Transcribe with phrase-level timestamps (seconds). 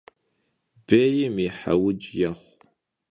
[0.85, 2.51] Bêym yi he vudz yêxhu.